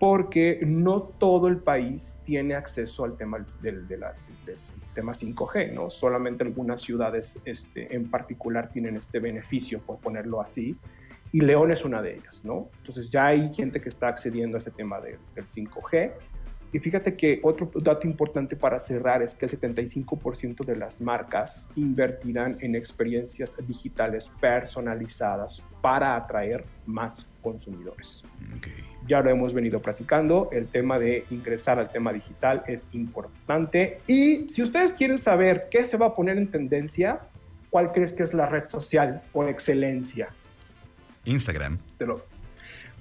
porque 0.00 0.60
no 0.66 1.02
todo 1.02 1.46
el 1.46 1.58
país 1.58 2.20
tiene 2.24 2.54
acceso 2.54 3.04
al 3.04 3.18
tema 3.18 3.38
del, 3.60 3.86
tema 4.94 5.12
5G, 5.12 5.72
¿no? 5.74 5.90
Solamente 5.90 6.42
algunas 6.42 6.80
ciudades 6.80 7.38
este, 7.44 7.94
en 7.94 8.10
particular 8.10 8.70
tienen 8.72 8.96
este 8.96 9.20
beneficio, 9.20 9.80
por 9.80 9.98
ponerlo 9.98 10.40
así, 10.40 10.74
y 11.32 11.40
León 11.40 11.70
es 11.70 11.84
una 11.84 12.02
de 12.02 12.14
ellas, 12.14 12.44
¿no? 12.44 12.70
Entonces 12.78 13.10
ya 13.10 13.26
hay 13.26 13.52
gente 13.52 13.80
que 13.80 13.88
está 13.88 14.08
accediendo 14.08 14.56
a 14.56 14.58
ese 14.58 14.70
tema 14.70 15.00
del 15.00 15.18
5G. 15.34 16.12
Y 16.72 16.78
fíjate 16.78 17.16
que 17.16 17.40
otro 17.42 17.68
dato 17.74 18.06
importante 18.06 18.54
para 18.54 18.78
cerrar 18.78 19.22
es 19.22 19.34
que 19.34 19.46
el 19.46 19.52
75% 19.52 20.64
de 20.64 20.76
las 20.76 21.00
marcas 21.00 21.70
invertirán 21.74 22.56
en 22.60 22.76
experiencias 22.76 23.56
digitales 23.66 24.30
personalizadas 24.40 25.66
para 25.80 26.14
atraer 26.14 26.64
más 26.86 27.28
consumidores. 27.42 28.24
Okay 28.58 28.90
ya 29.10 29.20
lo 29.20 29.30
hemos 29.30 29.52
venido 29.52 29.82
platicando, 29.82 30.48
el 30.52 30.68
tema 30.68 30.98
de 30.98 31.24
ingresar 31.30 31.80
al 31.80 31.90
tema 31.90 32.12
digital 32.12 32.62
es 32.66 32.88
importante. 32.92 33.98
Y 34.06 34.46
si 34.46 34.62
ustedes 34.62 34.92
quieren 34.92 35.18
saber 35.18 35.68
qué 35.68 35.84
se 35.84 35.96
va 35.96 36.06
a 36.06 36.14
poner 36.14 36.38
en 36.38 36.48
tendencia, 36.48 37.20
¿cuál 37.70 37.92
crees 37.92 38.12
que 38.12 38.22
es 38.22 38.34
la 38.34 38.46
red 38.46 38.68
social 38.68 39.22
por 39.32 39.48
excelencia? 39.48 40.28
Instagram. 41.24 41.78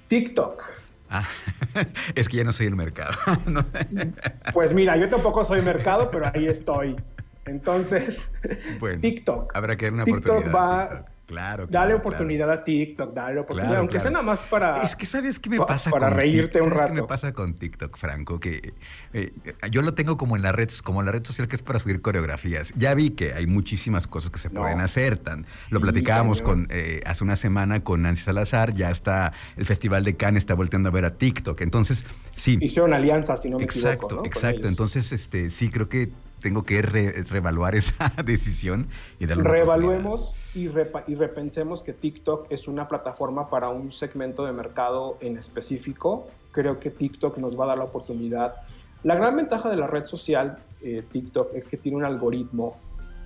TikTok. 0.08 0.62
Ah, 1.10 1.26
es 2.14 2.28
que 2.28 2.36
ya 2.36 2.44
no 2.44 2.52
soy 2.52 2.66
el 2.66 2.76
mercado. 2.76 3.12
pues 4.54 4.72
mira, 4.72 4.96
yo 4.96 5.08
tampoco 5.08 5.44
soy 5.44 5.60
mercado, 5.62 6.10
pero 6.10 6.30
ahí 6.32 6.46
estoy. 6.46 6.96
Entonces, 7.46 8.30
TikTok. 9.00 9.56
Habrá 9.56 9.76
que 9.76 9.86
dar 9.86 9.94
una 9.94 10.04
TikTok 10.04 10.54
Va, 10.54 11.06
Claro, 11.30 11.68
Dale 11.68 11.94
oportunidad 11.94 12.50
a 12.50 12.64
TikTok, 12.64 13.14
dale 13.14 13.38
oportunidad, 13.38 13.76
aunque 13.76 14.00
sea 14.00 14.10
nada 14.10 14.24
más 14.24 14.40
para. 14.40 14.82
Es 14.82 14.96
que 14.96 15.06
sabes 15.06 15.38
qué 15.38 15.48
me 15.48 15.58
pasa 15.58 15.88
para 15.88 16.10
reírte 16.10 16.60
un 16.60 16.72
rato. 16.72 16.86
¿Qué 16.92 17.02
me 17.02 17.06
pasa 17.06 17.32
con 17.32 17.54
TikTok, 17.54 17.96
Franco? 17.96 18.40
Que 18.40 18.74
eh, 19.12 19.32
yo 19.70 19.82
lo 19.82 19.94
tengo 19.94 20.16
como 20.16 20.34
en 20.34 20.42
la 20.42 20.50
red, 20.50 20.68
como 20.82 21.02
la 21.02 21.12
red 21.12 21.24
social 21.24 21.46
que 21.46 21.54
es 21.54 21.62
para 21.62 21.78
subir 21.78 22.02
coreografías. 22.02 22.72
Ya 22.74 22.94
vi 22.94 23.10
que 23.10 23.32
hay 23.32 23.46
muchísimas 23.46 24.08
cosas 24.08 24.32
que 24.32 24.40
se 24.40 24.50
pueden 24.50 24.80
hacer. 24.80 25.18
Tan, 25.18 25.46
lo 25.70 25.80
platicábamos 25.80 26.42
con 26.42 26.66
eh, 26.68 27.00
hace 27.06 27.22
una 27.22 27.36
semana 27.36 27.78
con 27.78 28.02
Nancy 28.02 28.24
Salazar. 28.24 28.74
Ya 28.74 28.90
está 28.90 29.32
el 29.56 29.66
Festival 29.66 30.02
de 30.02 30.16
Cannes 30.16 30.42
está 30.42 30.54
volteando 30.54 30.88
a 30.88 30.92
ver 30.92 31.04
a 31.04 31.14
TikTok. 31.16 31.60
Entonces, 31.60 32.06
sí. 32.32 32.58
Hicieron 32.60 32.92
alianza, 32.92 33.36
si 33.36 33.50
no 33.50 33.58
me 33.58 33.62
exacto, 33.62 34.06
equivoco. 34.06 34.26
Exacto, 34.26 34.48
exacto. 34.48 34.66
Entonces, 34.66 35.12
este, 35.12 35.48
sí 35.48 35.70
creo 35.70 35.88
que 35.88 36.10
tengo 36.40 36.64
que 36.64 36.82
reevaluar 36.82 37.74
esa 37.74 38.12
decisión 38.24 38.88
y 39.18 39.26
darle 39.26 39.44
Reevaluemos 39.44 40.34
y, 40.54 40.62
y, 40.62 41.14
repensemos 41.14 41.82
que 41.82 41.92
TikTok 41.92 42.46
es 42.50 42.66
una 42.66 42.88
plataforma 42.88 43.48
para 43.48 43.68
un 43.68 43.92
segmento 43.92 44.44
de 44.44 44.52
mercado 44.52 45.18
en 45.20 45.36
específico. 45.36 46.26
Creo 46.52 46.80
que 46.80 46.90
TikTok 46.90 47.38
nos 47.38 47.58
va 47.58 47.64
a 47.64 47.68
dar 47.68 47.78
la 47.78 47.84
oportunidad. 47.84 48.56
La 49.02 49.14
gran 49.14 49.36
ventaja 49.36 49.68
de 49.70 49.76
la 49.76 49.86
red 49.86 50.06
social 50.06 50.58
eh, 50.82 51.04
TikTok 51.10 51.54
es 51.54 51.68
que 51.68 51.76
tiene 51.76 51.96
un 51.96 52.04
algoritmo 52.04 52.76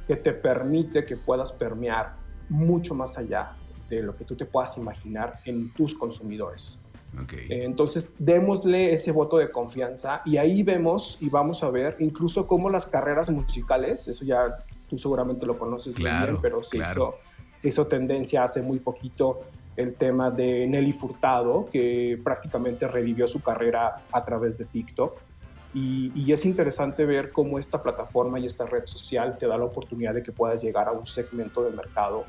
que 0.07 0.17
te 0.17 0.33
permite 0.33 1.05
que 1.05 1.17
puedas 1.17 1.53
permear 1.53 2.15
mucho 2.49 2.95
más 2.95 3.17
allá 3.19 3.53
de 3.89 4.03
lo 4.03 4.17
que 4.17 4.25
tú 4.25 4.37
te 4.37 4.45
puedas 4.45 4.77
imaginar 4.77 5.39
en 5.45 5.73
tus 5.73 5.95
consumidores. 5.95 6.84
Eh, 7.33 7.65
entonces, 7.65 8.15
démosle 8.19 8.93
ese 8.93 9.13
voto 9.13 9.39
de 9.39 9.51
confianza 9.51 10.23
y 10.25 10.37
ahí 10.37 10.63
vemos 10.63 11.19
y 11.21 11.29
vamos 11.29 11.63
a 11.63 11.71
ver 11.71 11.97
incluso 12.01 12.47
cómo 12.47 12.71
las 12.71 12.87
carreras 12.87 13.31
musicales, 13.31 14.09
eso 14.09 14.25
ya 14.25 14.59
tú 14.89 14.99
seguramente 14.99 15.47
lo 15.47 15.59
conoces 15.59 15.95
bien, 15.95 16.39
pero 16.43 16.63
se, 16.63 16.79
hizo, 16.79 17.15
se 17.59 17.69
hizo 17.69 17.87
tendencia 17.87 18.45
hace 18.45 18.63
muy 18.63 18.79
poquito 18.79 19.41
el 19.77 19.95
tema 19.95 20.31
de 20.31 20.67
Nelly 20.67 20.93
Furtado, 20.93 21.69
que 21.71 22.19
prácticamente 22.23 22.87
revivió 22.87 23.27
su 23.27 23.43
carrera 23.43 24.05
a 24.13 24.25
través 24.25 24.59
de 24.59 24.67
TikTok. 24.67 25.19
Y, 25.75 26.13
y, 26.15 26.33
es 26.33 26.45
interesante 26.45 27.05
ver 27.05 27.33
cómo 27.33 27.59
esta 27.59 27.83
plataforma 27.83 28.39
y 28.39 28.47
esta 28.47 28.65
red 28.65 28.87
social 28.87 29.37
te 29.37 29.49
da 29.49 29.59
la 29.59 29.65
oportunidad 29.65 30.15
de 30.15 30.23
que 30.23 30.31
puedas 30.31 30.63
llegar 30.63 30.87
a 30.87 30.93
un 30.93 31.05
segmento 31.05 31.65
del 31.65 31.75
mercado 31.75 32.25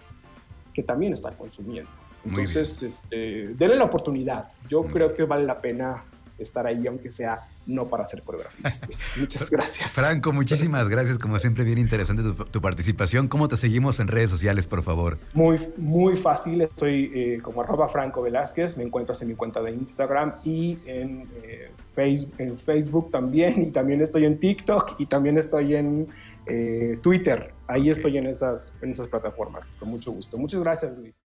que 0.73 0.81
también 0.81 1.13
está 1.13 1.29
consumiendo. 1.29 1.91
Entonces, 2.25 2.83
este, 2.83 3.53
denle 3.55 3.75
la 3.75 3.85
oportunidad. 3.85 4.51
Yo 4.69 4.83
creo 4.83 5.13
que 5.13 5.23
vale 5.23 5.45
la 5.45 5.59
pena 5.59 6.03
estar 6.37 6.65
ahí, 6.67 6.85
aunque 6.87 7.09
sea 7.09 7.39
no 7.67 7.85
para 7.85 8.03
hacer 8.03 8.21
coreografías. 8.21 8.81
Pues, 8.85 8.99
muchas 9.17 9.49
gracias. 9.49 9.91
Franco, 9.91 10.31
muchísimas 10.31 10.89
gracias. 10.89 11.17
Como 11.17 11.39
siempre, 11.39 11.63
bien 11.63 11.77
interesante 11.77 12.23
tu, 12.23 12.61
participación. 12.61 13.27
¿Cómo 13.27 13.47
te 13.47 13.57
seguimos 13.57 13.99
en 13.99 14.07
redes 14.07 14.29
sociales, 14.29 14.67
por 14.67 14.83
favor? 14.83 15.17
Muy, 15.33 15.59
muy 15.77 16.15
fácil. 16.17 16.61
Estoy 16.61 17.11
eh, 17.13 17.39
como 17.41 17.61
arroba 17.61 17.87
Franco 17.87 18.21
Velázquez. 18.21 18.77
Me 18.77 18.83
encuentras 18.83 19.21
en 19.21 19.29
mi 19.29 19.35
cuenta 19.35 19.61
de 19.61 19.71
Instagram 19.71 20.35
y 20.43 20.77
en, 20.85 21.27
eh, 21.43 21.71
Facebook, 21.95 22.33
en 22.37 22.57
Facebook 22.57 23.11
también. 23.11 23.63
Y 23.63 23.71
también 23.71 24.01
estoy 24.01 24.25
en 24.25 24.39
TikTok 24.39 24.99
y 24.99 25.07
también 25.07 25.37
estoy 25.37 25.75
en 25.75 26.07
eh, 26.45 26.99
Twitter. 27.01 27.53
Ahí 27.67 27.89
estoy 27.89 28.17
en 28.17 28.27
esas, 28.27 28.75
en 28.81 28.91
esas 28.91 29.07
plataformas. 29.07 29.77
Con 29.79 29.89
mucho 29.89 30.11
gusto. 30.11 30.37
Muchas 30.37 30.59
gracias, 30.61 30.95
Luis. 30.95 31.19